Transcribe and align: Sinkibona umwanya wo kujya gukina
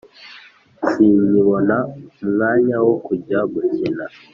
Sinkibona 0.89 1.75
umwanya 2.23 2.75
wo 2.85 2.95
kujya 3.05 3.39
gukina 3.53 4.05